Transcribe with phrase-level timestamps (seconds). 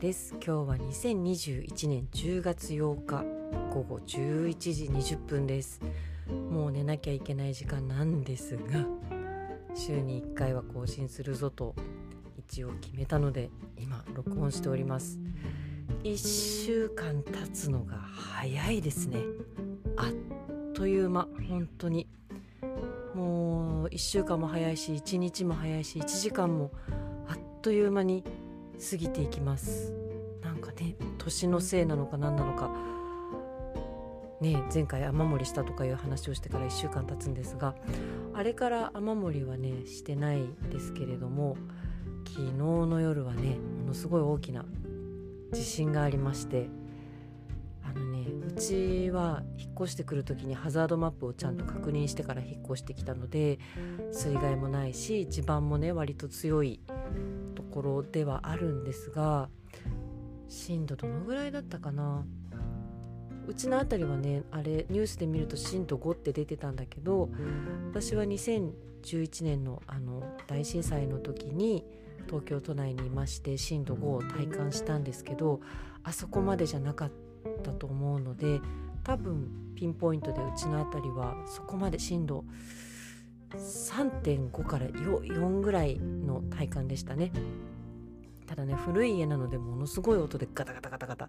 [0.00, 0.34] です。
[0.42, 3.22] 今日は2021年10月8日
[3.70, 4.84] 午後11時
[5.14, 5.78] 20分です。
[6.50, 8.62] もう寝なきゃいけない時間なんですが
[9.74, 11.74] 週に1回は更新するぞと
[12.38, 15.18] 一応決めたので今録音しております。
[16.02, 19.18] 1週間経つのが早いですね。
[19.98, 22.08] あっという間本当に。
[23.14, 26.70] もう1週間も早いし1日も早いし1時間も
[27.28, 28.24] あっという間に
[28.90, 29.92] 過ぎていきます。
[30.42, 32.70] なんかね年のせいなのか何なのか。
[34.40, 37.74] ね前回雨漏りしたとかいう話をしてから1週間経つんですが
[38.32, 40.40] あれから雨漏りはねしてない
[40.70, 41.56] ですけれども
[42.26, 44.64] 昨日の夜はねものすごい大きな
[45.52, 46.68] 地震がありまして
[47.84, 53.58] あのねうちは引っ越してくる時にハザードマップをちゃんと確認してから引っ越してきたので
[54.12, 56.80] 水害もないし地盤もね割と強い
[57.50, 59.48] ところではあるんですが
[60.48, 62.24] 震度どのぐらいだったかな？
[63.46, 67.30] うちの辺りはねあれニュースで見ると震度5って出てたんだけど
[67.90, 71.84] 私は2011年のあの大震災の時に
[72.26, 75.60] 東京都内にいまして震度5を体感したんですけど
[76.04, 77.10] あそこまでじゃなかっ
[77.64, 78.60] たと思うので
[79.02, 82.44] 多分ピンポイントでうちの辺りはそこまで震度
[83.56, 87.32] 3.5から4ぐらいの体感でしたね。
[88.46, 91.28] ただね古い家なのでものすごい音でガタガタガタガタ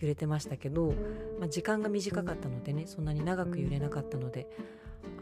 [0.00, 0.94] 揺れてましたけど、
[1.38, 4.48] まあ、時間が短かったのでねそんなに長く揺れなかったので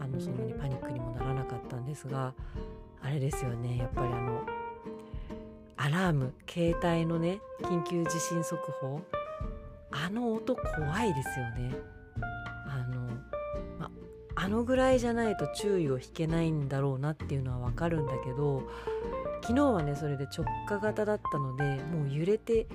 [0.01, 2.35] あのそんなにパニックにもならなかったんですが
[3.03, 4.45] あれですよねやっぱりあの
[5.77, 9.03] アラーム携帯のね緊急地震速報。
[9.97, 11.73] あの音怖いですよね。
[14.37, 18.69] あのぐらいじゃないと注意を引けないんだろうなっていうのはわかるんだけど
[19.43, 22.67] 昨日はねそれで直下型だったのでもう揺れて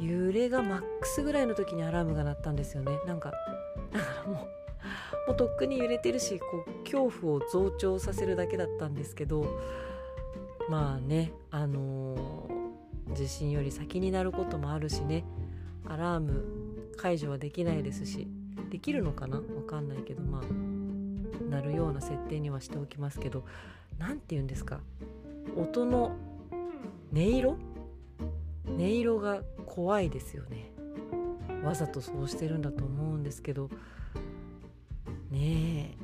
[0.00, 2.98] 揺れがマックスぐらいの時にアラームが鳴ったんですよね。
[3.06, 3.32] なんか
[3.92, 4.36] だからもう
[5.28, 9.58] もうとっくに揺れてるしこう恐怖を増長させるだけだったんですけど
[10.68, 15.24] まあねあのー、地震より先になることもあるしね
[15.86, 16.44] アラーム
[16.96, 18.26] 解除はできないですし
[18.70, 19.36] できるのかな？
[19.36, 20.42] わかんないけどまあ
[21.48, 23.44] なるような設定にはしておきますけど
[23.98, 24.80] 何て言うんですか？
[25.56, 26.16] 音の
[27.12, 27.56] 音色？
[28.66, 30.70] 音色が怖いですよね。
[31.64, 33.70] わざとそうしてるんだと思うんですけど。
[35.30, 35.98] ねえ。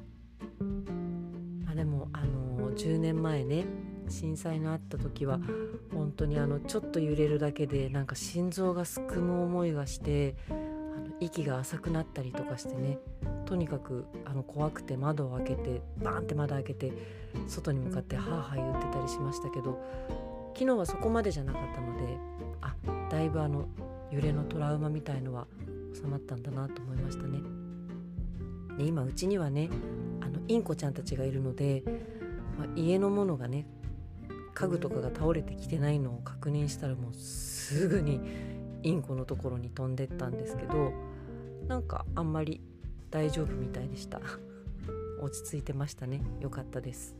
[1.70, 3.64] あでもあの10年前ね
[4.08, 5.40] 震災のあった時は
[5.92, 12.98] 本当にあのちょっと揺れるだけでなんか心臓がすくむ思いがしてあの息が浅くなったりとかしてね
[13.44, 16.92] とにかくあの怖くて窓を開けてバーンって窓開けて
[17.46, 19.80] 外に向かってハーハー言ってたりしましたけど
[20.54, 22.18] 昨日はそこまでじゃなかったので
[22.60, 22.74] あ
[23.10, 23.68] だいぶあの
[24.10, 25.46] 揺れのトラウマみたいのは
[25.94, 27.40] 収まったんだなと思いましたね。
[28.78, 29.68] で今うちにはね
[30.20, 31.82] あのインコちゃんたちがいるので、
[32.58, 33.66] まあ、家のものがね
[34.54, 38.20] 家具とかが倒れてきてないのを確認したらもうすぐに
[38.82, 40.92] インコのところに飛んでったんですけど
[41.66, 42.60] なんかあんまり
[43.14, 44.20] 大丈夫みたいでした。
[45.20, 46.20] 落ち着いてましたね。
[46.40, 47.14] よかったです。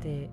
[0.00, 0.30] で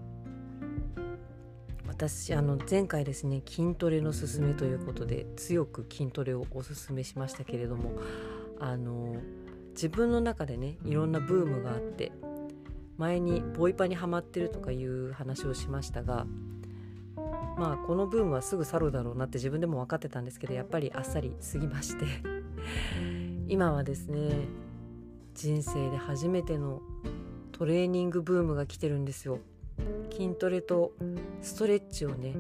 [1.86, 7.92] 私あの前回ですね筋トレのすすめということで強く筋トレをおすすめしましたけれども
[8.60, 9.18] あの
[9.72, 12.12] 自分の中でねいろんなブームがあって
[12.98, 16.26] 前にボイパにはまってるとかいう話をしましたが
[17.58, 22.06] まあこのブームはすぐ去るだろうなって自分でも分かってたんですけどやっぱりあっさり過ぎまして。
[23.48, 24.48] 今はですね
[25.34, 26.82] 人生で初めての
[27.52, 29.40] トレーニングブームが来てるんですよ。
[30.12, 30.94] 筋トレと
[31.42, 32.34] ストレッチをね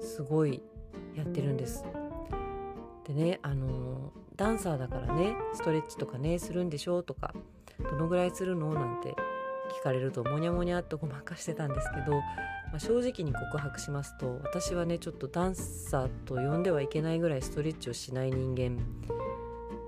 [0.00, 0.62] すごい
[1.16, 1.84] やってるんです。
[3.06, 7.34] でねあのダンサーだからねストレッチとかねするんでしょうとか
[7.90, 9.14] どのぐらいするのなんて
[9.80, 12.22] 聞かれるとモニャモニャっとごまかしてたんですけど、ま
[12.76, 18.78] あ、正直に告白しますと私はねちょっとダンサーと呼んではいけないぐらいストレッチをしない人間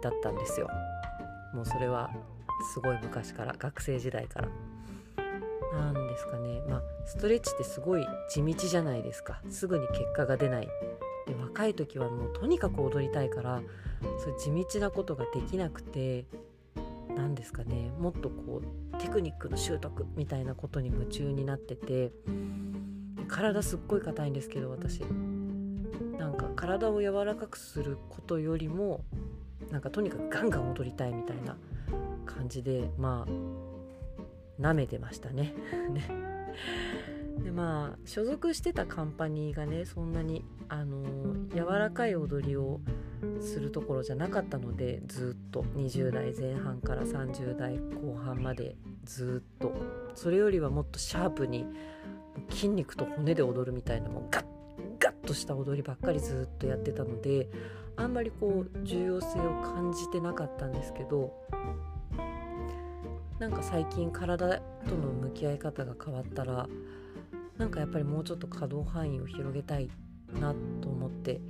[0.00, 0.68] だったんですよ。
[1.54, 2.10] もうそれは
[2.72, 4.48] すごい昔から学生時代から。
[5.72, 6.60] なんですかね。
[6.68, 9.40] まあストレッチってすごい地道じゃないですか。
[9.48, 10.68] すぐに結果が出ない。
[11.26, 13.60] で若い時はもうとにかく踊りたいから
[14.18, 16.24] そう地道なことができなくて
[17.14, 17.90] 何ですかね。
[17.98, 18.62] もっとこ
[18.94, 22.12] うテクニックの習得みたいなことに夢中になってて
[23.28, 25.00] 体すっごい硬いんですけど私。
[26.18, 29.04] なんか体を柔らかくすることよりも
[29.70, 31.56] なんかとにかくガンガン踊りたいみたいな
[32.26, 35.54] 感じでまあ舐めてましたね。
[37.42, 41.04] でまあ所属してたカンパニーがねそんなにあの
[41.54, 42.80] 柔らかい踊りを
[43.40, 45.62] するところじゃなかったのでずっと。
[45.62, 49.72] 20代前半から30代後半までずっと。
[50.14, 51.66] それよりはもっとシャープに
[52.50, 54.44] 筋肉と骨で踊るみたいなもうガッ
[54.98, 57.48] ガッとした踊りばっかりずっとやってたので
[57.98, 61.34] あんまりこう重要性を感じてなかったんですけど
[63.40, 66.68] なんか最近体との向き合い方が変わったら
[67.56, 69.90] なんかやっぱりもうちょっと可動範囲を広げたい
[70.40, 71.40] なと思って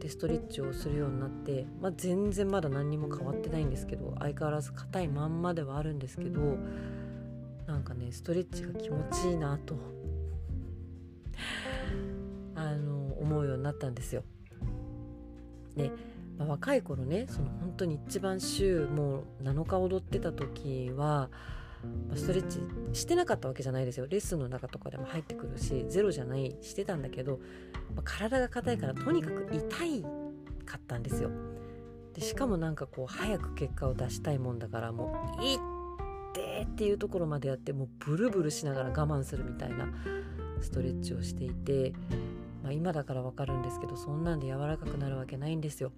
[0.00, 6.40] でストレッチをするようになって、まあ、全然まだ何にも変わってないんですけど相変わらず硬いまんまではあるんですけど
[7.66, 9.76] なんかねストレッチが気持ちいいなと
[12.54, 14.22] あの思うようになったんですよ。
[15.76, 15.90] で、
[16.38, 21.30] まあ、若い頃ねその本当に一番週もう7日踊ってた時は
[22.14, 22.60] ストレッチ
[22.98, 24.06] してなかったわけじゃないですよ。
[24.08, 27.38] レッスンの中とかでも入ってくるしゼロじゃないしてたんだけど、
[27.94, 30.02] まあ、体が硬いからとにかく痛い
[30.64, 31.30] かったんですよ。
[32.14, 35.58] でしかもなんかこう早く結果を出したいもんだからもう「いっ
[36.32, 39.86] て」っていうところまでやってもうブルブルしながら我慢するみたいな
[40.60, 41.92] ストレッチをしていて、
[42.66, 45.92] まあ、今だからわかるんですけどそんなんで柔らかくなるわけないんですよ。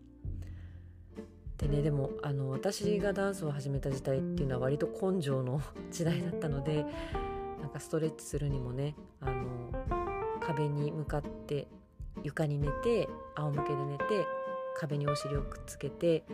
[1.56, 6.85] でねでもあの私がダンスを始めた時代っていうのは割と根性の 時代だったので
[7.59, 9.73] なんかストレッチするにもねあの
[10.41, 11.69] 壁に向かって
[12.23, 14.26] 床に寝て仰向けで寝て
[14.78, 16.25] 壁にお尻をくっつけて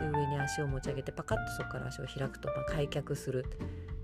[0.00, 3.44] で上に足を持ち上げてパカッとそこから足を開くと、まあ、開脚する。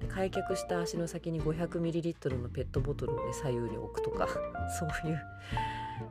[0.09, 4.29] 開脚した足の先に 500ml のペットボトルを、ね、左右に置くとか
[4.79, 5.17] そういう。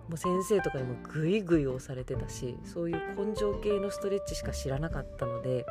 [0.08, 5.66] もう先生とかにもグイグイ押されてたしそういう根性系のストレッチしか知らなかったので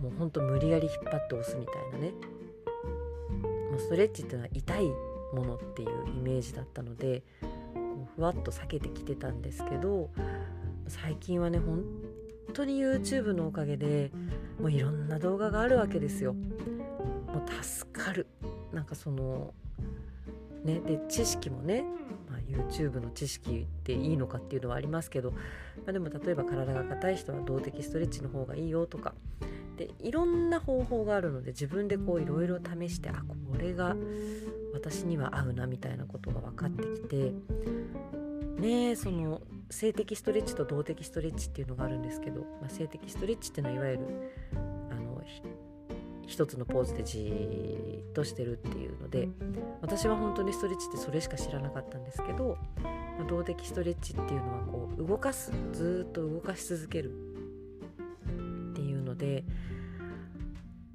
[0.00, 2.12] もうほんと無理やり引っ張って押すみたいなね。
[3.70, 4.88] もうストレッチっていうのは痛い
[5.34, 7.22] ものっていうイメージだったので
[8.16, 10.10] ふわっと避けてきてたんですけど
[10.88, 11.84] 最近はね本
[12.52, 14.10] 当に YouTube のおかげで
[14.60, 16.34] もういろんな動画があるわけですよ。
[16.34, 18.26] もう助かる
[18.72, 19.52] なんかその
[20.64, 21.84] ねで知識もね、
[22.30, 25.38] まあ、YouTube の知識でいいのかっていうのはありますけど、ま
[25.88, 29.14] あ、でも例えば体が硬い人は動的ストレッチの方がいいよとか
[29.76, 33.96] でいろんな方法があるので自分でこういろいろ試してあこれが
[34.72, 37.32] 私には合うなみたいなことが分かってきて
[38.58, 39.40] ねその
[39.70, 44.32] 性的ストレッチと動的ストレッチっていうのがあるんですけど、まあ、性的ストレッチっていうのはいわゆる
[44.90, 45.22] あの
[46.26, 49.28] 一つのポーズでじーっとしてるっていうので
[49.82, 52.56] 私は本当にストレッチってそれしか知らなかったんですけど、
[53.18, 59.44] まあ、動的ストレッチっていうのはこう動かすずっと動かし続けるっていうので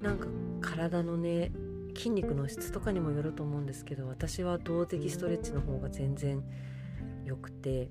[0.00, 0.26] なんか
[0.60, 1.52] 体のね
[1.94, 6.42] 筋肉の質とかにもよると思うんですけど私は動的ストレッチの方が全然
[7.24, 7.88] 良くて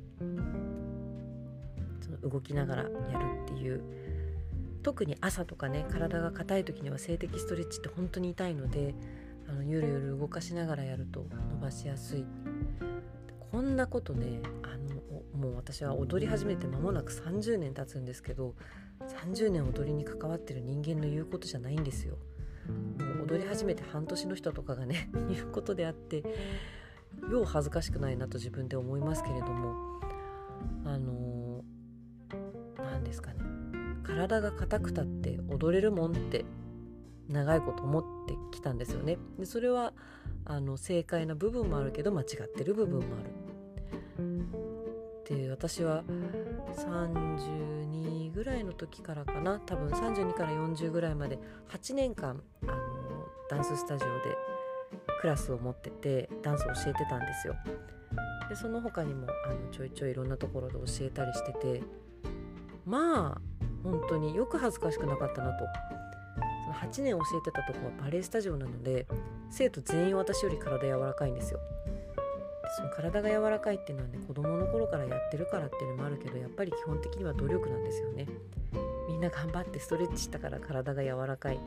[2.02, 3.84] その動きながらやるっていう
[4.84, 8.96] 特に朝とかね体が硬い時には静的ストレッチって本当に痛いので
[9.48, 12.26] あのゆるゆる動かしながらやると伸ばしやすい
[13.52, 18.56] こんなことねあのもう私は踊り始めて間もなく30年経つんですけど
[19.26, 22.18] 30年踊りに関わってる人間の言うことじゃないんですよ。
[23.00, 26.24] もう踊り始めて半年の人とかがね 言うことであって
[27.30, 29.76] よう恥ずかしくないなと自分で思いますけれども
[30.86, 31.64] あの
[32.78, 33.40] 何ですかね
[34.04, 36.46] 体が硬くたって踊れるもんって
[37.28, 39.18] 長いこと思ってきたんですよね。
[39.38, 39.94] でそれは
[40.46, 43.30] あの正解な部分もあるけど間違ってる部分もある。
[45.30, 46.04] で私は
[46.76, 51.38] 32ぐらいの時からかな多分32から40ぐらいまで
[51.70, 52.76] 8年間あの
[53.48, 54.36] ダンススタジオで
[55.22, 57.56] クラスを持っててダンスを教えてたんですよ。
[58.50, 61.84] でその他にもあのちょいちょいいろんなところで教えたりしてて
[62.86, 63.42] まあ
[63.84, 65.66] 本当によく恥ずかしくなかったなと。
[66.64, 69.08] その8年教えてたとこはバレエスタジオなので
[69.50, 71.60] 生徒全員私より体柔らかいんですよ。
[72.78, 78.28] その体が柔らかいっていうのはね子供の頃からやってるからっていうのもあるけどやっぱり基本的には努力なんですよね。
[79.08, 81.60] みんな頑張ってストレッチしたから体が柔らかい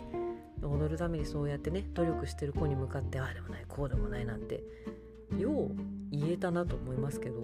[0.63, 4.63] 踊るためにそうやってね努力してる子に向かってああでもないこうでもないなんて
[5.39, 5.71] よう
[6.11, 7.43] 言えたなと思いますけど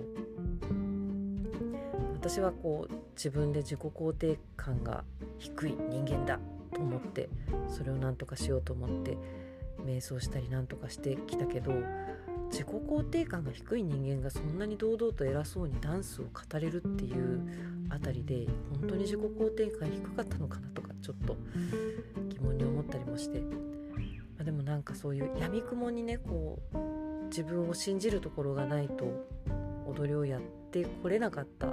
[2.14, 5.04] 私はこう自分で自己肯定感が
[5.38, 6.38] 低い人間だ
[6.74, 7.28] と思って
[7.68, 9.16] それを何とかしようと思って
[9.84, 11.72] 瞑想したり何とかしてきたけど
[12.50, 17.40] 自己肯定感が低い人間がそんなに堂々と偉そうにダンスを語れるっていう
[17.90, 21.36] あたりで本当に自己肯定感低かったのかなとかちょっと
[22.28, 23.46] 疑問に思ったりもして、ま
[24.40, 29.26] あ、でもなんかそういうやみくもにねこう自分を信じるところがないと
[29.86, 30.40] 踊りをやっ
[30.70, 31.68] てこれなかった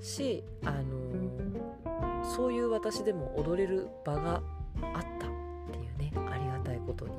[0.00, 4.42] しあのそういう私でも踊れる場が
[4.94, 5.30] あったっ
[5.70, 7.12] ていうねありがたいことに。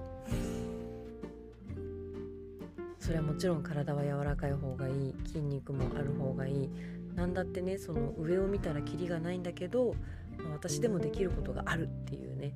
[3.00, 6.70] それはもちろん体は柔らかい方がいい筋肉もある方がいい。
[7.16, 9.96] 何だってねその上を見たらキリがないんだけど、
[10.52, 12.54] 私でもできることがあるっていうね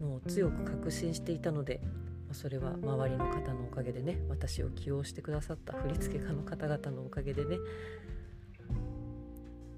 [0.00, 1.80] のを強く確信していたので、
[2.32, 7.58] それは周りの方のおかげでね私を起用してくださった振付家の方々のおかげでね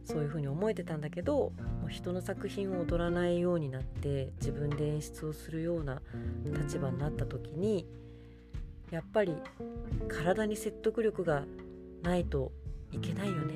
[0.06, 1.52] そういうふうに思えてたんだけど
[1.88, 6.00] 人の作品を踊らないようになって自分で演出をするような
[6.44, 7.86] 立場になった時に
[8.90, 9.34] やっぱり
[10.08, 11.44] 体に説得力が
[12.02, 12.52] ないと
[12.96, 13.54] いけないよね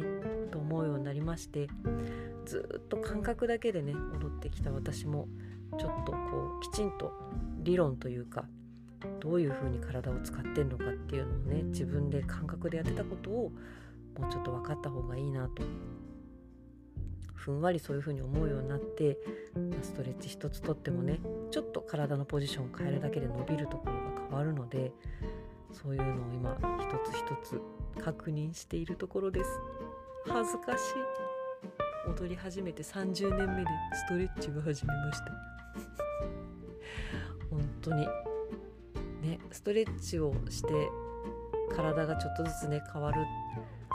[0.50, 1.68] と思うようになりまして
[2.46, 5.28] ずっと感覚だけでね踊ってきた私も
[5.78, 6.18] ちょっとこ
[6.58, 7.12] うきちんと
[7.58, 8.44] 理論というか
[9.20, 13.52] どういうふうに体を使ってんのかっていうのをね自分で感覚でやってたことを
[14.18, 15.62] もうちょっと分かった方がいいなと。
[17.40, 19.16] ふんわりそういうふうに思うようになって
[19.82, 21.20] ストレッチ一つとってもね
[21.50, 24.92] ちょっと体のポジションを変えるだけで伸びるところが変わるので
[25.72, 27.62] そういうのを今一つ一つ
[27.98, 29.50] 確認しているところです。
[30.26, 30.94] 恥ずかしい。
[32.08, 35.24] 踊り始めて30年目でストレッチを始めました。
[37.50, 38.06] 本当に。
[39.22, 40.68] ねストレッチをして
[41.74, 43.24] 体がちょっとずつね変わる。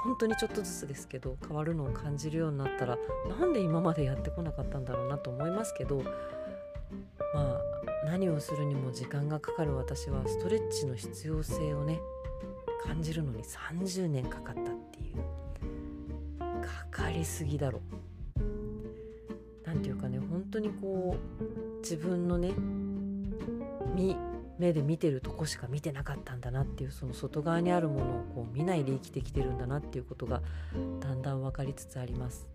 [0.06, 2.96] 本当にちょっとずつですけど変わるのを感じるようになったら
[3.28, 6.04] なんで今までやってこなかったんだろうなと思いますけど
[7.34, 7.62] まあ
[8.06, 12.00] 何をするにも時間がかかる私はストレッチの必要性をね
[12.88, 16.62] 感じるのに30年かかったっていう。
[16.66, 17.82] かかりすぎだろ。
[19.66, 22.54] 何て言うかね本当にこう自分のね
[24.58, 30.42] 目で見てるとこしか見てなかったんだなっていうその外側にあるものをこう見ないで生きてきてるんだなっていうことが
[31.02, 32.48] だんだん分かりつつあります。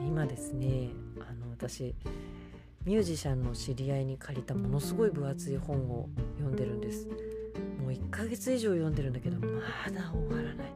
[0.00, 1.94] 今ですねあの私
[2.84, 6.08] ミュージシャンの知り合いに借りたものすごい分厚い本を
[6.38, 7.08] 読んでるんです。
[7.80, 9.60] もう1ヶ月以上読んでるんだけどま
[9.90, 10.72] だ終わらない。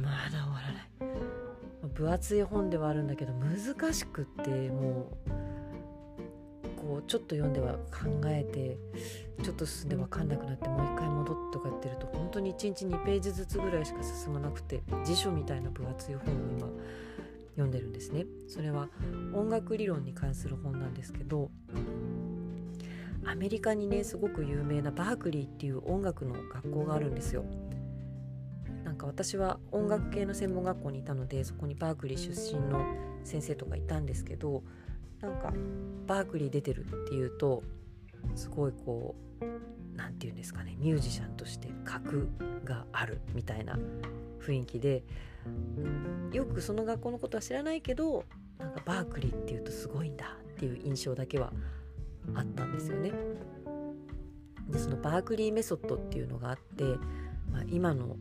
[0.00, 1.88] まだ終わらない。
[1.94, 8.78] 分厚い本ではあるんだけど難しくってもうこうちょっと読んでは考えて
[9.42, 16.68] ちょっと進んで分かんなくなってもう一回戻ってとかやってると本当に1日2ページずつぐらいしか進まなくて辞書みたいな分厚い本を今
[17.52, 18.26] 読んでるんですね。
[18.46, 18.88] それは
[19.34, 21.50] 音楽理論に関する本なんですけど
[23.28, 27.44] アメリカにねすごく有名なバークリーっていう音楽の学校があるんですよ。
[28.84, 32.86] なんか私は音楽系の専門学校にいたのでそこにバークリー出身の
[33.24, 34.62] 先生とかいたんですけど
[35.20, 35.52] なんか
[36.06, 37.62] バークリー出てるっていうと
[38.34, 39.44] すごいこう
[39.94, 42.30] 何て言うんですかねミュージシャンとして格
[42.64, 43.78] があるみたいな
[44.40, 45.04] 雰囲気で
[46.32, 48.24] よくその学校のことは知らないけど
[48.58, 51.52] なんかバークリーっていうとすごいんだっていう印象だけは
[52.34, 53.12] あったんですよね。
[54.70, 56.84] でそのバークリーメソッドっていうのがあって、
[57.50, 58.16] まあ、今の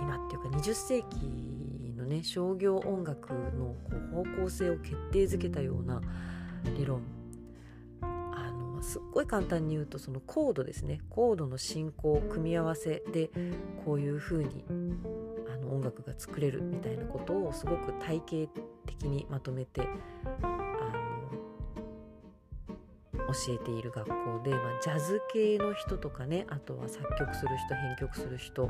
[0.00, 6.00] 今っていうか20世紀のね商業音楽のこう方向性を決定づけたような
[6.76, 7.02] 理論
[8.00, 13.30] あのすっごい簡単に言うとそのコードですねコードの進行組み合わせで
[13.84, 14.64] こういう風に
[15.52, 18.48] あの音楽が作れるみたいなことをすごく体系
[18.86, 19.82] 的にまとめて
[23.32, 28.66] 教えている学校で、まあ、ジャズ系の人とかねあとは作曲する人編曲する人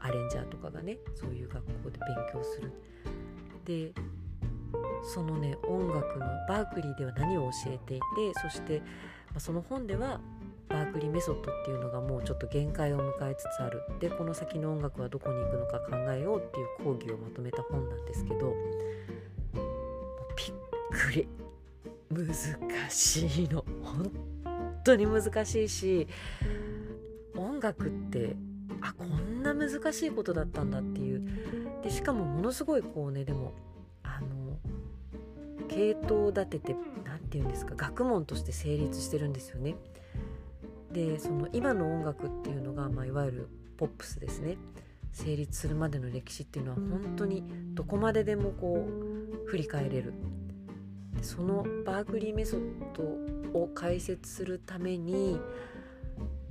[0.00, 2.72] アレンジャーとかがねそういう学校で勉強する。
[3.64, 3.92] で
[5.02, 8.02] そのね音楽のバークリーでは何を教えていて
[8.42, 8.86] そして、ま
[9.36, 10.20] あ、その本では
[10.68, 18.54] バークリーメソッドっていうのがもうちょっと限界を迎えつつあるでこの先の音楽はどこに行くのか考えようっていう講義をまとめた本なんですけど
[20.36, 20.52] びっ
[20.90, 21.28] くり
[22.10, 22.26] 難
[22.90, 23.64] しいの。
[23.82, 24.10] 本
[24.84, 26.08] 当に難しいし
[27.36, 28.36] 音楽って
[28.80, 31.22] あこんな難しいことだったんだっていう。
[31.82, 33.52] でしかもものすごいこうねでも
[34.02, 34.58] あの
[35.68, 39.76] 系統立てて何て言うんですか学問として成立してるんですよね。
[40.92, 44.56] でその今の音楽っていうのが、まあ、いわゆるポップスですね。
[45.12, 50.12] 成立するまでの歴史っていうのは本当にどこまででもこう振り返れる。
[51.22, 52.60] そのバークリーメソッ
[52.94, 55.38] ドを解説するために、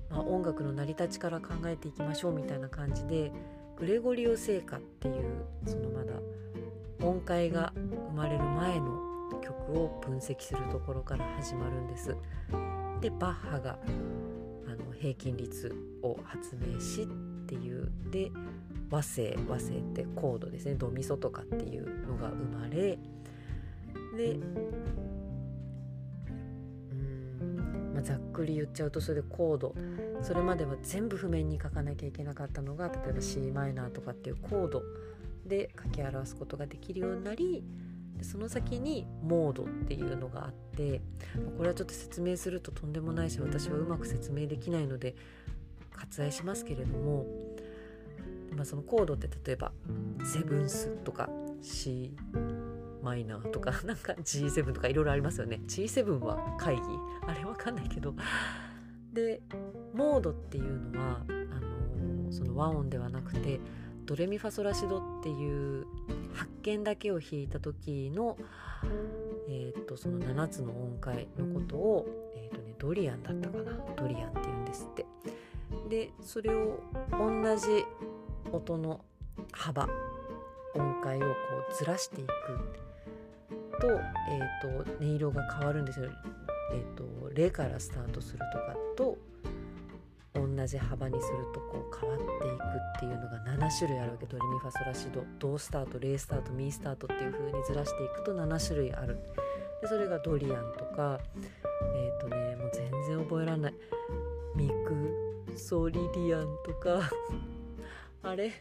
[0.10, 3.32] まあ、音楽の成り立ちから考えていきましょうみたいな感じで
[3.78, 6.14] グレゴリオ聖歌っていうそのまだ
[7.02, 9.10] 音階が生まれる前の
[9.42, 12.16] 曲を分析するところから始まるんです。
[13.00, 13.80] でバッハが
[14.68, 15.74] あの平均率
[16.04, 17.06] を発明しっ
[17.46, 18.32] ていうで
[18.90, 23.00] 和声和声ってコードですねドミソとかっていうのが生まれ
[24.16, 24.38] でう
[26.94, 27.94] ん。
[27.94, 29.76] まあ、ざっくり言っちゃうとそれでコード。
[30.22, 34.84] それまでは全部譜面に書かなきゃいけなかったのが例えば c マイナーとかっていうコード
[35.46, 37.64] で書き表すことができるようになり
[38.18, 41.02] でその先にモードっていうのがあって
[41.58, 45.16] これはちょっと説明するととんでもないし私はうまく説明できないので
[45.92, 47.26] 割愛しますけれども、
[48.56, 49.72] まあ、そのコードって例えば
[50.24, 51.30] セブンスとか
[51.62, 52.14] C
[53.02, 55.62] マイナーとか なんか G7 とかいろいろありますよね。
[55.68, 56.82] G7 は会議。
[57.26, 58.14] あれわかんないけど。
[59.14, 59.42] で
[59.94, 63.60] モードっていうのはあの、その和音ではなくて
[64.06, 65.86] ドレミファソラシドっていう
[66.34, 68.38] 発見だけを弾いた時の、
[69.48, 73.72] えーと、その7つの音階のことを、えーとね、ドリアンだったかな。
[73.96, 75.06] ドリアンって言うんですって。
[75.90, 76.80] でそれを
[77.12, 77.86] 同じ
[78.52, 79.04] 音の
[79.52, 79.90] 幅
[80.76, 81.26] 音階をこ
[81.70, 82.89] うずらしていく。
[83.80, 83.88] と,、
[84.30, 86.10] えーと、音色が変わるんですよ。
[86.72, 89.18] えーと、とレからスタートするとかと
[90.34, 94.26] 同じ幅にするとこう変わっていくっていうのが7種類あるわけ。
[94.26, 99.18] ドレミファソラシドドスタートレースタートミースタートっていう風にずらしていくと7種類ある。
[99.82, 101.20] でそれがドリアンとか
[101.96, 103.74] えっ、ー、とねもう全然覚えられない。
[104.56, 107.10] ミクソリディアンとか。
[108.24, 108.52] あれ？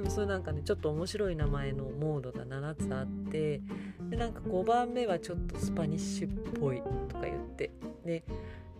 [0.00, 3.60] でもそれなんかねちょっと面白い名前のモードが7つあって
[4.08, 6.80] でなんか5番目はちょっとスパニッシュっぽい
[7.10, 7.70] とか言って
[8.06, 8.24] で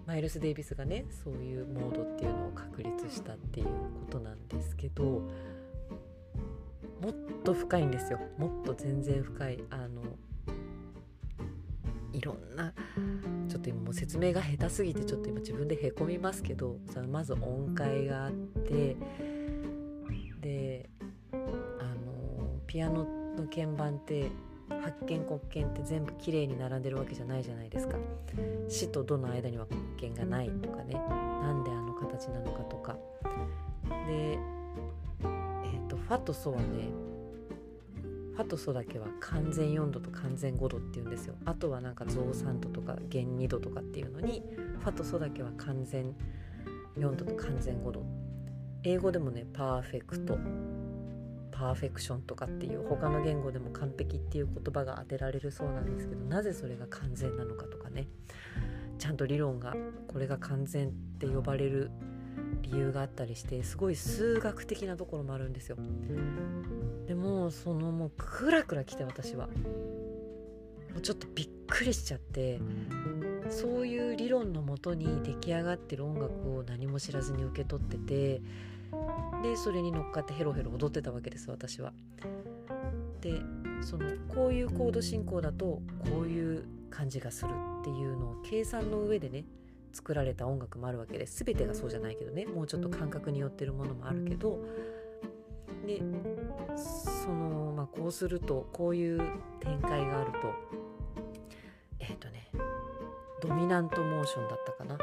[0.07, 3.73] マイルス・デイビスがねそういうモードっていうのを確立したっていうこ
[4.11, 5.21] となんですけども
[7.11, 8.19] っと深いんですよ。
[8.39, 10.01] もっと全然深いあの
[12.15, 12.73] いろんな
[13.47, 16.79] ちょっと今もう説明が下手すぎてちょっと今自分でへこみますけど
[17.11, 18.97] まず音階があって
[22.71, 23.05] ピアノ
[23.37, 24.31] の鍵盤って
[24.81, 27.99] 発見黒鍵って全部きれいに並んでるわけじゃないじゃないですか
[28.71, 30.95] 「死」と「ど」の間には黒鍵がないとかね。
[30.95, 32.97] なんであの形なのかとか。
[34.07, 36.93] でえっ、ー、と「ファ」と「ソ」はね
[38.35, 41.35] ファとソだけは完全4度と完全5度っていうんですよ。
[41.47, 44.45] あとはなんか増3度とか減2度とかっていうのに
[44.79, 46.15] ファとソだけは完全
[46.97, 48.05] 4度と完全5度。
[48.85, 50.39] 英語でもねパーフェクト。
[51.51, 58.09] パーフェクションとかっていう他の言語でも完璧っていう言葉が当てられるそうなんですけどなぜそれが完全なのかとかね。
[58.99, 59.75] ちゃんと理論が
[60.09, 61.91] これが完全って呼ばれる
[62.61, 65.77] 理由があったりしてすごい数学的なところもあるんですよ。
[67.07, 69.49] でもそのもうクラクラ来て私は。
[70.93, 72.61] もうちょっとびっくりしちゃって
[73.49, 78.43] そういう理論のもとに出来上がってる音楽を何も知らずに受け取ってて
[79.43, 81.93] でそれに乗っかってヘロヘロ踊ってたわけです私は。
[83.21, 83.41] で
[83.83, 87.51] そのこういうコード進行だとこういう感じがする
[87.81, 89.45] っていうのを計算の上でね
[89.93, 94.59] 作られた音楽もあるわけです全てがそうじゃないけどねもうちょっと感覚によってるものもあるけど
[95.87, 96.03] で
[96.77, 99.19] そのまあこうするとこういう
[99.61, 100.39] 展開があると
[101.99, 102.51] えっ、ー、とね
[103.43, 104.99] ドミナントモーションだったかな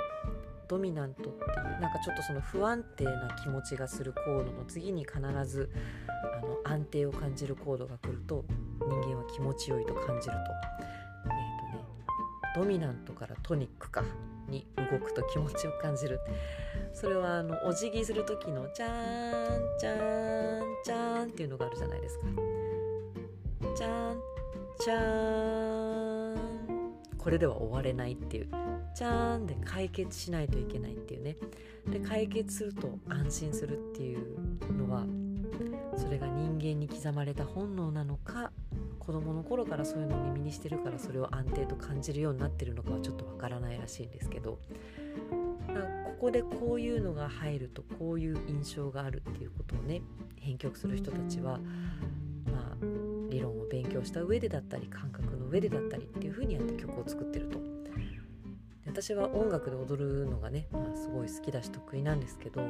[0.68, 5.70] ドミナントっていうなんかちょっとその不安定な気持ちがするコードの次に必ず
[6.08, 8.46] あの安定を感じるコードが来ると
[8.80, 10.40] 人間は気持ちよいと感じると,、
[11.26, 11.86] えーとね、
[12.56, 14.04] ドミナントからトニックか
[14.48, 16.20] に動くと気持ちよく感じる。
[16.94, 22.26] それはあのお辞儀する時の「チャーンチャーンチャーン」っていうのがあるじゃないですか。
[23.76, 24.22] チャーン
[24.80, 26.38] チャーン。
[27.18, 28.67] これでは終われないっていう。
[28.98, 31.36] ちゃーんで解決しないといけないっていうね
[31.88, 35.06] で解決すると安心するっていうのは
[35.96, 38.52] それが人間に刻まれた本能なのか
[38.98, 50.02] 子供の頃からそういうのを耳にしてるからそれを安定と感じるようになってるのかはちょっとわからないらしいんですけどここでこういうのが入るとこういう印象があるっていうことをね
[50.38, 51.60] 編曲する人たちは
[52.52, 52.76] まあ
[53.30, 57.47] 理論を勉強した上でだったり感覚の上でだったりっていう風にやって曲を作ってる。
[59.00, 62.66] 私は音楽で踊るのがね、まあ、すごい好きだし得意なんですけどあ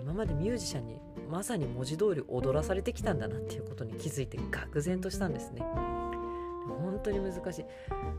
[0.00, 0.98] 今までミュージシャンに
[1.30, 5.60] まさに文字通り踊らされてきたんだなっていうことに気づいて愕然としたんですね。
[5.60, 7.64] 本当に難しい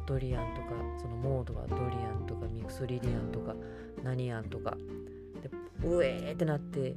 [0.06, 0.68] ドリアンとか
[1.02, 3.56] そのモードはドリアンとかミクソリリアンとか
[4.04, 4.78] ナニアンとか
[5.42, 5.50] で
[5.84, 6.96] うえーってなって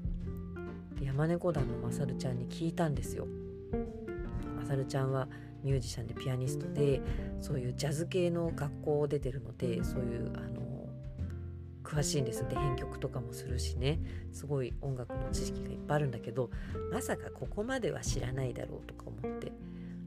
[1.00, 3.26] 山猫団のまさるちゃんに聞いたんですよ。
[4.58, 5.26] まさるちゃんは
[5.62, 7.00] ミュージシャンでピアニストで
[7.40, 10.60] そういうジャズ系の学校を出てるのでそういうあの
[11.82, 13.98] 詳しいんですで編曲とかもするしね。
[14.32, 16.50] すごい音楽の知識がいっぱいあるんだけど
[16.92, 19.52] まさかここまでは知らないだろうとか思って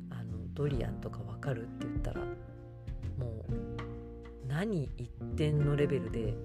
[0.09, 6.35] あのドリアンとかわかるって言ったらもう何一点のレベルで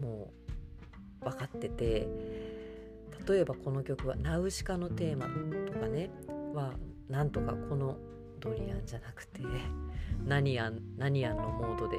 [0.00, 0.30] も
[1.22, 2.06] う分かってて
[3.28, 5.26] 例えばこの曲は「ナウシカのテーマ」
[5.66, 6.10] とかね
[6.54, 6.74] は
[7.08, 7.96] なんとかこの
[8.40, 9.42] ドリアンじゃなくて
[10.26, 11.98] 何やん何やんのモードで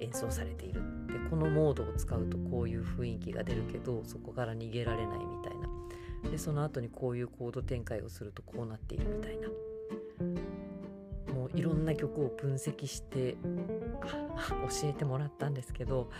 [0.00, 0.82] 演奏されている。
[1.06, 6.30] でこのモードを使うとこういう雰囲気が出るけどそこから逃げられないみたいな。
[6.30, 9.48] でその後にこういうコード展開をするとこうなっているみたいな。
[11.34, 13.36] もういろんな曲を分析して
[14.02, 16.10] 教えてもらったんですけど、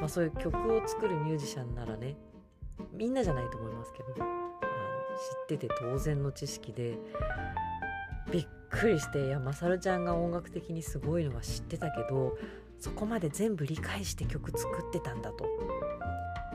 [0.00, 2.16] まあ、そういう曲を作るミュージシャンならね
[2.92, 4.39] みんなじゃないと思いますけど
[5.48, 6.98] 知ってて当然の知識で
[8.32, 12.38] びっくりしていやまさるちゃんが音楽的にすごいのは知ってたけど
[12.78, 15.44] そこまで全部理解して曲作ってたんだと。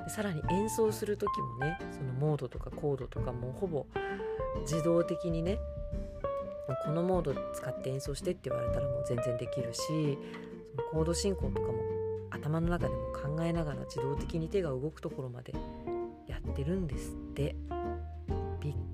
[0.03, 3.85] でさらに演奏する時もねそのモードとかコードとかもほぼ
[4.61, 5.59] 自動的にね
[6.85, 10.17] このモード使って演奏してって言われたらもう全然できるし
[10.75, 11.73] そのコード進行とかも
[12.31, 15.53] 頭の中でも考えながら自動的に手が動くところまで
[16.27, 17.11] やってるんです。
[17.11, 17.24] って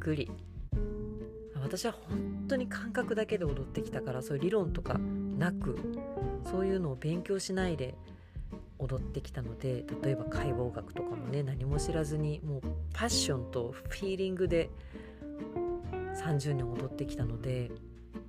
[0.02, 0.32] くり。
[1.62, 4.98] 私は本当に感覚だけで踊ってきたからそういう理論とか
[5.38, 5.78] なく
[6.44, 7.96] そういうのを勉強しないで
[8.80, 12.62] 踊ってきたので例えば解剖学とかもね何も知らずにもう
[12.94, 14.70] パッションとフィーリングで
[16.16, 17.72] 30年踊ってきたので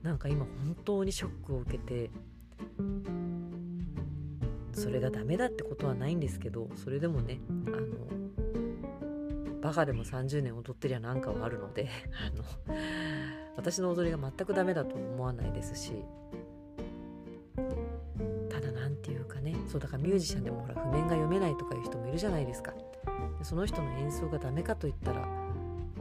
[0.02, 2.10] なんか今本当にショックを受けて
[4.72, 8.21] それがダメだってことはないんですけどそれでもねあの
[9.62, 12.44] バカでも30年踊ってりゃなんかはあるのであの
[13.56, 15.92] 私の踊りが全くダメだと思わないですし
[18.50, 22.74] ただ何て言うかねそうだからミュージシャンでもほら譜面が読めないとかいう人もいるじゃないですか。
[23.42, 25.26] その人の演奏がダメかといったら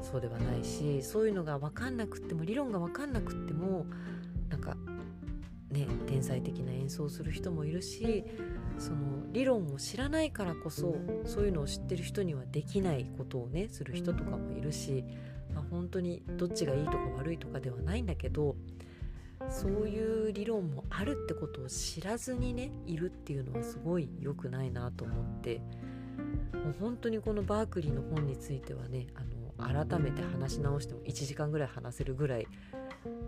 [0.01, 3.85] そうではないしそういうのが分かんなくっても理論が分かんなくっても
[4.49, 4.75] なんか
[5.71, 8.25] ね天才的な演奏をする人もいるし
[8.81, 8.97] その
[9.31, 15.05] 理論を知らないからこそそういうのを知ってる人にはできないことをねする人とかもいるし、
[15.53, 18.55] まあ、本当にどっちがいいとか悪いとかではないんだけど
[19.49, 25.61] そういう理論もあるってことを知らずにねいるっていうのはすごい良くないなと思って
[26.53, 32.47] もう本当にこのバークリーの本についてはねあの改めて話し直しても1時間ぐらい話せるぐらい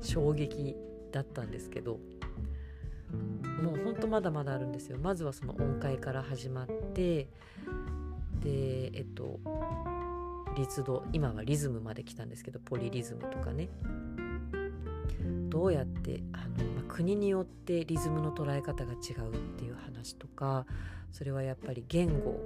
[0.01, 0.75] 衝撃
[1.11, 1.99] だったんですけど
[3.63, 4.97] もうほんとまだまだあるんですよ。
[5.01, 7.29] まずはその音階から始まって
[8.41, 9.39] でえっと
[10.57, 13.69] 立度今はリズムまで来たんですけどポリリズムとかね。
[15.49, 20.65] どうやってあの、まあ、国によってリズムの捉え方が違うっていう話とか
[21.11, 22.41] それはやっぱり言語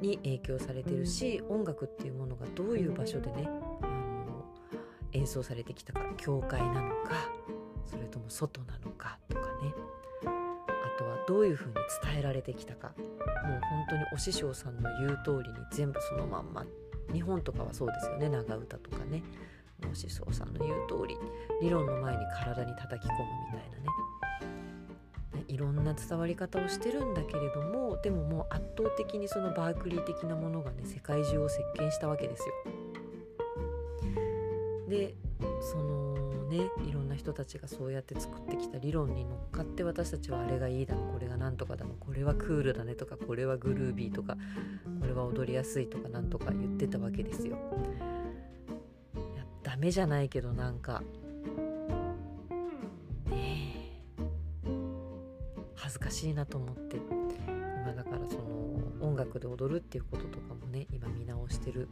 [0.00, 4.46] に影響されてるし音楽っていうものがどういう場所でねあの
[5.12, 7.30] 演奏されてきたか教会なのか
[7.86, 9.74] それとも外なのかとかね。
[10.24, 12.92] あとはどういうふうに伝えられてきたか。
[12.98, 16.64] もう本当にお師匠さんの言う通りに全部そのまんま。
[17.12, 18.28] 日本とかはそうですよね。
[18.28, 19.22] 長唄とかね。
[19.90, 21.16] お師匠さんの言う通り。
[21.60, 23.18] 理論の前に体に叩き込む
[23.52, 23.86] みたいなね
[25.48, 32.54] いろんな伝わり方をしてるんだけれどもでももう圧倒的にそのバークリー的なものがね世界中を席巻したわけですよ。
[34.88, 35.14] で
[35.60, 36.05] その
[36.46, 44.36] ねいろんな人たちがそうやって作ってきた理論に乗っかって私たちはあれがいいだのこれがなんとかだのこれはクールだねとかこれはグルービーとか
[45.00, 47.56] これは踊りやすいとかなんとか言ってたわけですよ。
[49.14, 51.02] いやダメじゃないけどなんか
[53.30, 54.66] ねえ
[55.74, 58.46] 恥ずかしいなと思って今だからその
[59.00, 61.88] 音楽で踊るっていうこととかもね今見直してる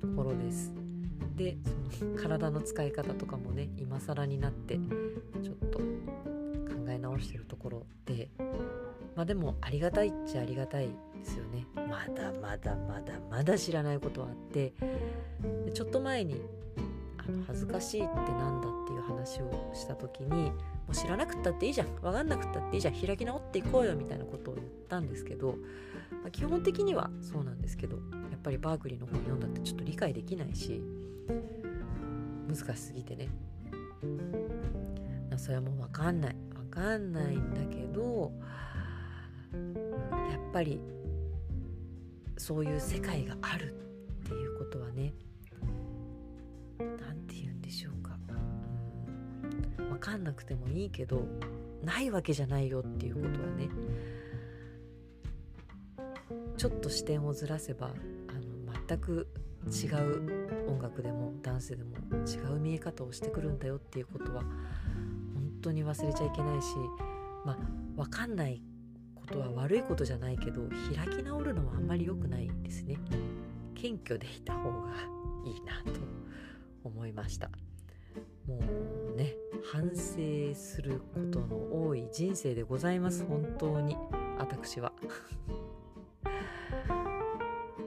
[0.00, 0.85] ところです。
[1.34, 1.56] で
[1.98, 4.76] その体の使い方とかもね今更になって
[5.42, 5.84] ちょっと考
[6.88, 8.28] え直してるところで
[9.14, 10.92] まあでもありがたいっちゃありがたいで
[11.24, 11.66] すよね。
[11.74, 14.72] まだまだまだまだ知らないことはあって
[15.64, 16.40] でちょっと前に
[17.16, 20.52] あの恥ずかしいってなんだっていう話をした時にも
[20.90, 25.56] う知らなくったっていいじゃん分かんなくったっていいじゃん開き直っていこうよみたいなことを言ったんですけど、
[26.10, 27.96] まあ、基本的にはそうなんですけど
[28.30, 30.82] やっぱりバークリーの本読んだってちょっと理解できないし
[32.48, 33.28] 難しすぎてね。
[35.36, 36.36] それはもう分かんない。
[36.54, 38.32] 分かんないんだけど
[39.52, 40.80] やっぱり
[42.36, 43.74] そういう世界がある
[44.24, 45.14] っていうことはね
[46.78, 48.16] 何て言うんでしょうか、
[49.78, 51.26] うん、分かんなくてもいいけど
[51.82, 53.68] ないわけじゃないよっていうことはね
[56.56, 57.88] ちょっと視点をずらせば
[58.28, 59.28] あの全く
[59.66, 64.52] 違う音楽でもダンスでも違う見え方をしてくるんだよっていうことは本
[65.62, 66.68] 当に忘れちゃいけないし
[67.44, 67.58] まあ
[67.96, 68.62] 分かんない
[69.14, 70.62] ことは悪いことじゃないけど
[70.94, 72.96] 開き直るのはあんまり良くないですね。
[73.74, 74.92] 謙虚でいた方が
[75.44, 76.00] いいなと
[76.84, 77.50] 思いました。
[78.46, 78.60] も
[79.12, 79.34] うね
[79.72, 83.96] 反省することの多い人生でございます本当に。
[84.38, 84.92] 私は。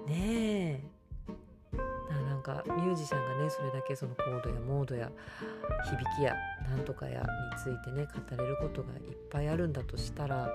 [0.09, 0.83] ねえ。
[2.09, 5.11] なんかミュージシャンがねそれだけそのコードやモードや
[5.85, 6.35] 響きや
[6.69, 7.27] なんとかやに
[7.61, 10.49] ついてね語れることがいっぱいあるんだとしたら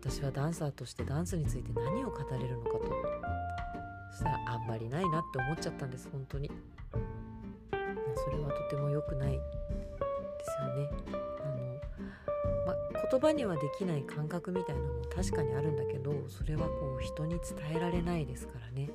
[0.00, 2.84] 私はダンサーとしてダンスについて何を語れるのかと
[4.10, 6.50] そしたらあんまりないなって思っちゃったんです本当に。
[8.14, 10.90] それはとても良くないですよね、
[13.10, 18.90] 言葉にはできない感覚みたいなのも確かにあるんだけどそれはこう人に伝えられないですからね。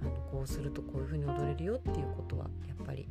[0.00, 3.08] あのこうするとこういう風に踊れるよっていうことはやっぱり、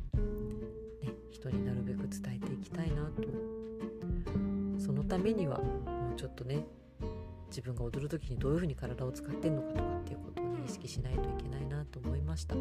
[1.02, 3.62] ね、人になるべく伝えていきたいなと。
[4.78, 6.64] そのためにはもうちょっとね
[7.48, 12.56] 自分が踊る時にどういう風に体を使ってんのかとかっていうことをね意識しないといけないなと思いました。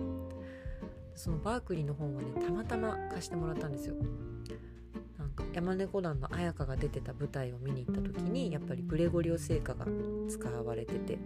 [1.15, 3.95] そのバークリーの本はねたまたま貸してもらったんですよ。
[5.53, 9.85] 山猫団の綾香が出てた舞台を見に行った時にやっぱりグレゴリオ聖歌が
[10.29, 11.19] 使われてて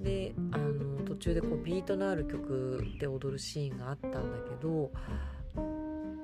[0.00, 4.90] であの途中でこうビートのある曲で踊るシーンがあったんだけど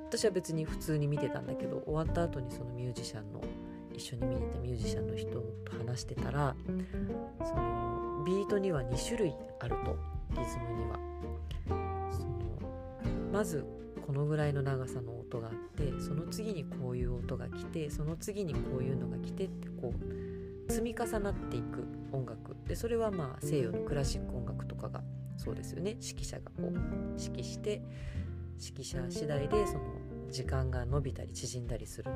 [0.09, 3.42] 私は別に普通に見てたんだけど終わった後にそのミュージシャンの
[3.92, 5.42] 一緒に見に行ったミュージシャンの人と
[5.79, 6.55] 話してたら
[7.45, 9.97] そのビートには2種類あると
[10.31, 10.99] リズムには。
[12.12, 12.37] その
[13.33, 13.64] まず
[14.07, 22.57] このぐらいの長さの音があってその次にこういう音が来てその次にこういうのが来てってこう積み重なっていく音楽。
[22.66, 25.03] でそれはまあ西洋のクラシック音楽とかが
[25.37, 25.97] そうですよね。
[26.01, 26.73] 指揮者がこう
[27.21, 27.83] 指揮して
[28.61, 29.81] 指揮者次第でその
[30.31, 32.11] 時間が伸びたり縮んだりする。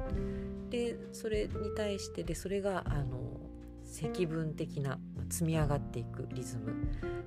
[0.71, 3.41] でそれに対してでそれがあの
[3.85, 6.73] 積分的な積み上がっていくリズム。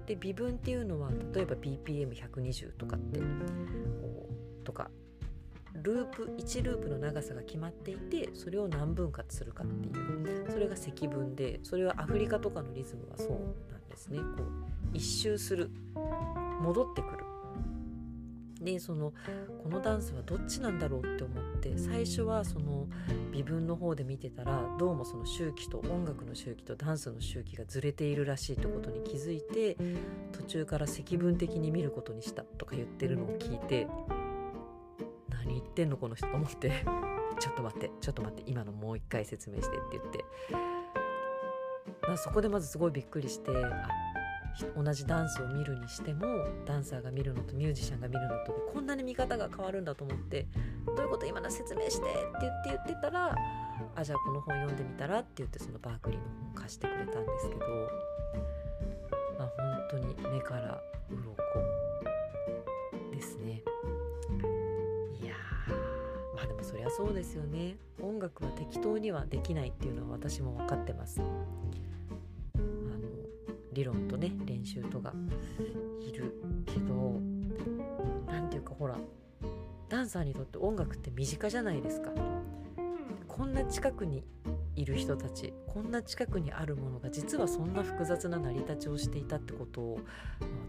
[0.05, 4.29] で微分っていうのは例えば BPM120 とかってこ
[4.63, 4.89] とか
[5.81, 14.19] ループ1ループの長さが決まっていてそれを何分割するかっていうそれが積分でそれはアフリカとかのリズムはそうなんですね。
[14.19, 14.47] こう
[14.93, 15.71] 一周する
[16.61, 17.23] 戻ってくる。
[18.61, 19.13] でその
[19.61, 22.87] このダンスはどっちなんだろうって思って最初はその
[23.33, 29.75] 微分の方で見てたらどうもその周期と音楽の周期とダンスの周期がずれているらしいってことに気づいて
[30.31, 33.87] 途中から積分的に見ることにしたとか言ってるのを聞いて
[35.63, 36.85] 言ってんのこの人と思って。
[37.39, 40.23] ちょっと待ってちょっと待って今のもう一回説明してって言って。
[42.17, 43.87] そこでまずすごいびっくりしてあ
[44.77, 50.47] 同じダンスを見るにしてもダンサーが見るのとミュージシャンが見るのとこんなに見方が変わるんだと思って。
[50.85, 51.25] どういうこと？
[51.25, 53.35] 今の説明してって言って言ってたら
[53.95, 55.19] あじゃあこの本読んでみたら？
[55.19, 57.61] って言ってそのバークリーの本貸してくれたんですけど。
[59.39, 61.82] まあ本当に目から鱗。
[66.83, 67.77] りゃそうですよね。
[68.01, 71.21] 音楽は適当にはできないっていうのは私も分かってます。
[71.21, 71.23] あ
[72.57, 72.63] の
[73.71, 75.13] 理論とね練習とが
[76.01, 76.33] いる
[76.65, 77.21] けど
[78.27, 78.97] 何ていうかほら
[79.87, 82.11] ダンサーにとって音楽って身近じゃないですか。
[83.29, 84.23] こんな近くに
[84.75, 89.99] いる人たちこんな近くにあるものが実はそんな複雑な成り立ちをしていたってことを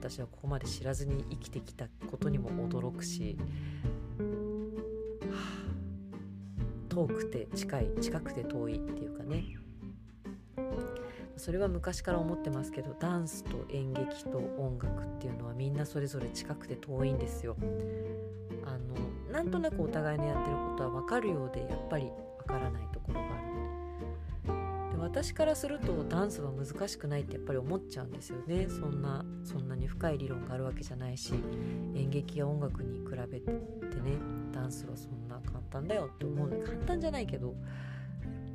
[0.00, 3.36] 私はここまで知らずに生きてきたことにも驚くし、
[6.94, 9.44] 遠くて近い近くて遠いっていうかね
[11.36, 17.56] それは昔から思ってますけどダンスと演劇と音楽っていうのはみんなそれぞれ近くて遠いんですよ。
[18.64, 22.04] あのなんとなくお互いのやってることは分かるようでやっぱり
[22.38, 23.28] 分からないところがあ
[24.90, 24.96] る。
[24.96, 31.34] で私からするとダンスは難しくないってやっぱり思っちゃうんですよねそんなそんなに深い理論があるわけじゃないし
[31.96, 33.62] 演劇や音楽に比べてね
[34.52, 35.23] ダンスはそんな
[35.74, 36.58] 単だよって思うの。
[36.64, 37.54] 簡単じゃないけど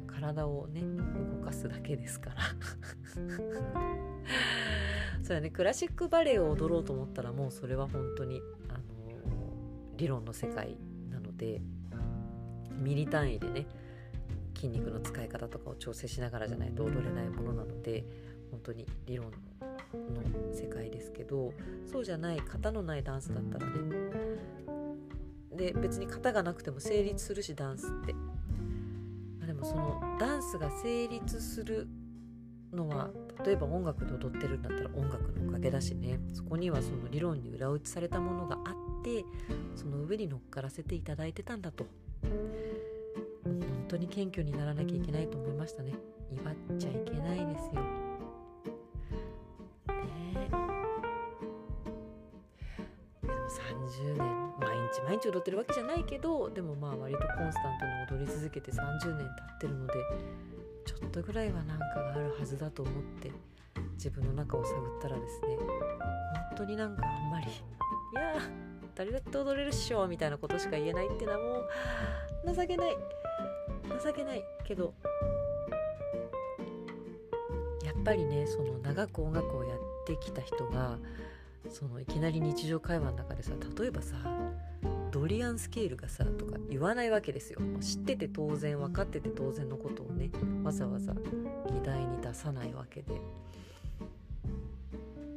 [0.08, 2.36] 体をね動かすだけですから。
[5.22, 5.50] そうだね。
[5.50, 8.82] クラシックバレエを踊ろうと思ったらもうそれは本当にあの
[9.98, 10.78] 理論の世界
[11.10, 11.62] なので
[12.78, 13.68] ミリ単位でね
[14.56, 18.06] 筋肉の使い方とかを調整しながらじゃないと踊れないものなので
[18.52, 19.34] 本当に理論の
[20.54, 21.54] 世界ですけど
[21.86, 23.74] そうじゃない型のないダンスだったらね
[25.60, 28.16] で別に型がなくても成立するしダンスって。
[29.42, 31.88] までもそのダンスが成立する
[32.72, 33.10] のは
[33.44, 36.20] 例えば音楽で踊ってるんだったら音楽のおかげだしね。
[36.34, 39.26] そこにはその理論に裏打ちされたものがあって
[39.76, 41.86] その上に乗っからせていただいてたんだと。
[43.44, 45.94] 本当に謙虚にならなきゃいけないと思いましたね。
[46.32, 47.99] 祝っちゃいけないですよ。
[55.20, 57.78] 毎日踊ってるわけじゃないけどでもまあ割とコンスタン
[58.08, 59.94] トに踊り続けて30年経ってるので
[60.86, 63.32] ちょっとぐらいは何かがあるはずだと思って
[63.96, 67.50] 自分の中を探ったらですね本当になんかあんまりい
[68.16, 68.42] や
[68.96, 71.60] 誰だって踊れるっしょみたいなことしか言えないっていうのはも
[72.46, 72.98] う情けない。
[74.04, 74.44] 情けない。
[74.66, 74.94] けど
[77.84, 80.98] やっぱりねその長く音楽をやってきた人が
[81.70, 84.16] そのいきなり日常会話の中でさ例えばさ
[85.12, 87.60] ドリアンスケールがさとか言わないわけですよ。
[87.82, 90.30] 知ってて当然分かってて当然のことをね
[90.64, 91.20] わざわざ議
[91.84, 93.20] 題に出さないわけで。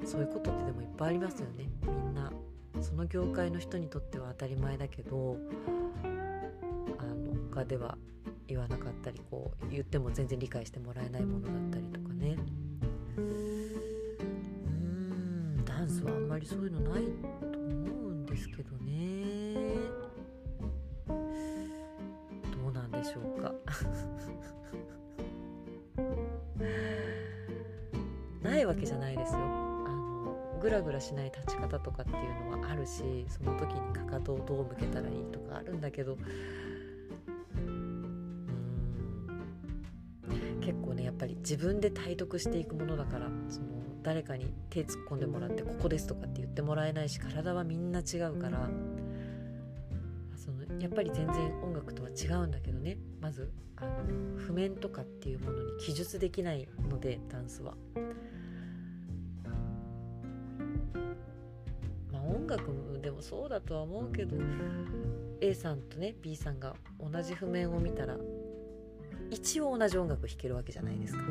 [0.04, 1.68] そういうことってでもいっぱいありますよね。
[1.86, 2.32] みんな
[2.80, 5.36] その業界の人にとっては当たり前だけど
[6.98, 7.96] あの他では
[8.48, 12.36] 言わなかったりこう言っても全然理解してもらえないものだったりとかね。
[13.16, 18.81] うんダンスはあんまりそういうのないと思うんですけどね。
[30.62, 36.16] グラグラしない立ち方とかっていうのはあるしその時にかかとをどう向けたらいいとかあるんだけど。
[40.60, 43.66] 結構ねやっぱり自分で体得していくものだからその
[44.04, 48.70] 誰かに手突っ込んでもらってここですとかって言ってもらえないし体はみんな違うから
[50.36, 52.96] そのやっぱり全然音楽とは違うんだけどね。
[53.20, 57.74] まずあの譜面とかっていうものに記述できないのでダンスは。
[62.12, 64.36] まあ音楽でもそうだとは思うけど
[65.40, 68.16] A さんとね B さんが同じ譜面を見たら
[69.30, 71.22] 一応同じ音楽弾けるわけじゃないですか。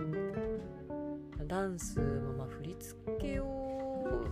[1.47, 4.24] ダンスもまあ振り付けを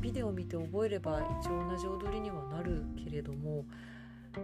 [0.00, 3.64] ビデオ見て覚えれば一応同じ踊りにはなるけれども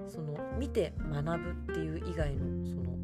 [0.07, 2.99] その見て学ぶっていう以外のその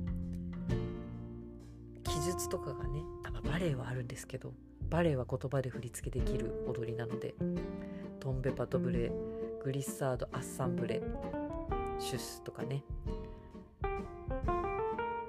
[2.05, 4.53] 記述とかがね、あ、バレエはあるんですけど
[4.91, 7.35] バレエは言葉で振り付けできる踊りなので
[8.21, 9.11] トンベパトブレ
[9.63, 11.03] グリッサードアッサンブレ
[11.99, 12.85] シュスとかね。
[13.83, 13.89] ま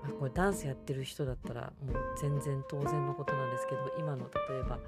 [0.09, 4.79] あこれダンスやってる人だったらもう全然当然のことなんですけど今の例えば、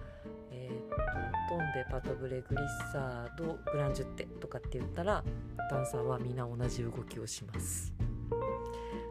[0.51, 0.95] えー、と
[1.49, 5.23] トンベパトブレグリッサードグランジュッテとかって言ったら
[5.69, 7.93] ダンサーはみんな同じ動きをします。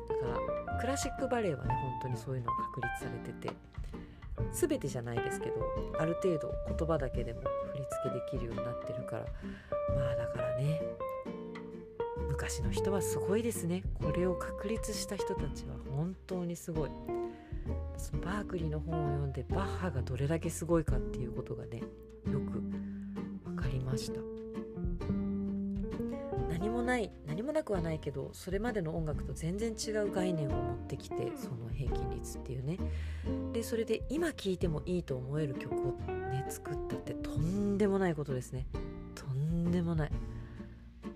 [0.09, 3.55] だからクラシックバレエはね本当にそういうのが確立されてて
[4.53, 5.55] 全てじゃないですけど
[5.99, 7.41] ある程度言葉だけでも
[7.73, 9.27] 振り付けできるようになってるから
[9.95, 10.83] まあだからね
[12.29, 13.83] 昔の人はすごいですね。
[13.95, 16.91] これを確立した人たちは本当にすごい。
[17.97, 22.61] そのバークリーの本を読んでバッハがどれだけすごいかっていうことがねよく
[23.45, 24.21] 分かりました。
[26.51, 27.11] 何もない
[27.57, 32.79] なくはないけどそれまでの音楽と全然違う概念を持ってきてその平均率っていうね。
[33.53, 35.77] でそれで今聴いてもいいと思える曲を
[36.31, 38.67] ね作ったってとんでもないことですね。
[39.15, 40.11] とんでもない。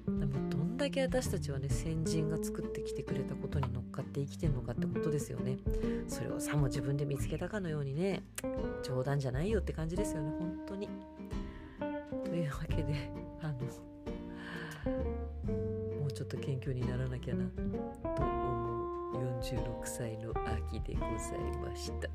[0.07, 5.59] でもどんだけ私たちはね先人が作ってきてくれたことに乗っかって生きてんのかってことですよね。
[6.09, 8.23] それをさも自分で見つけたかのようにね
[8.83, 10.89] 冗談じゃないよって感じですよね本当に。
[12.25, 13.20] というわけで
[16.31, 17.77] と謙虚にならなきゃなと思
[19.15, 20.33] う46歳の
[20.71, 22.09] 秋でございました。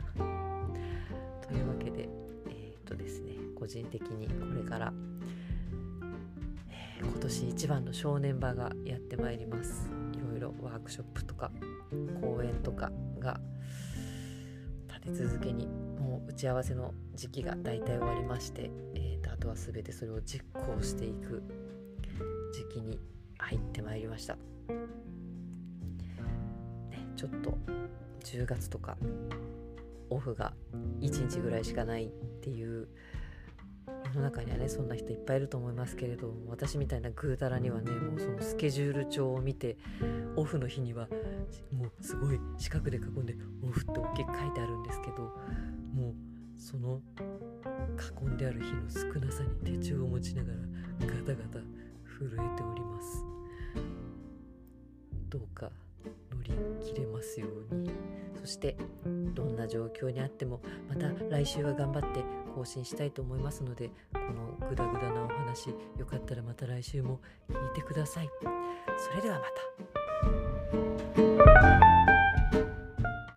[1.46, 2.08] というわけで
[2.48, 4.94] えー、っとですね個人的にこれから
[7.02, 9.90] 今年一番の正念場がやってまいります。
[10.14, 11.52] いろいろワークショップとか
[12.22, 13.40] 講演とかが
[14.88, 15.68] 立て続けに
[16.00, 21.44] もう打ち合わせの時期が大体終わりまして、えー、とあとは全てそれを実行していく
[22.54, 22.98] 時期に
[23.46, 24.40] 入ってまいりました、ね、
[27.16, 27.58] ちょっと
[28.24, 28.98] 10月とか
[30.10, 30.54] オフが
[31.00, 32.10] 1日ぐらいしかないっ
[32.42, 32.88] ていう
[33.88, 39.78] 世の中にはねそんな人いっぱいいると思いますけれど私みたいなぐうたらにはねもうそのスケジュール帳を見て
[40.36, 41.08] オフの日には
[41.72, 45.22] もうすごい四角で囲んでオフって大きく書いてあるんですけど
[45.94, 46.14] もう
[46.58, 47.00] その
[48.24, 50.58] 囲んである日の少なさに手帳を持ちながら
[51.08, 51.60] ガタガタ
[52.18, 53.35] 震えております。
[55.38, 55.70] どうか
[56.32, 56.54] 乗り
[56.86, 57.92] 切れますように。
[58.40, 58.78] そして
[59.34, 62.24] どんな状況にあってもまた来週は頑張って
[62.54, 67.20] 更新したいと思いますのでこのグダグダなお話よかったらまた来週も
[67.50, 68.30] 聞いてください。
[68.98, 69.52] それではまた。